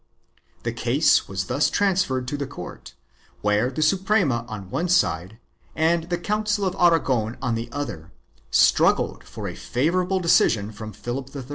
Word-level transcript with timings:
The 0.63 0.71
case 0.71 1.27
was 1.27 1.45
thus 1.45 1.69
transferred 1.69 2.27
to 2.29 2.35
the 2.35 2.47
court, 2.47 2.95
where 3.41 3.69
the 3.69 3.83
Suprema 3.83 4.45
on 4.47 4.71
one 4.71 4.89
side 4.89 5.37
and 5.75 6.05
the 6.05 6.17
Council 6.17 6.65
of 6.65 6.75
Aragon 6.79 7.37
on 7.39 7.53
the 7.53 7.69
other, 7.71 8.11
struggled 8.49 9.23
for 9.23 9.47
a 9.47 9.53
favorable 9.53 10.19
decision 10.19 10.71
from 10.71 10.91
Philip 10.91 11.29
III. 11.35 11.45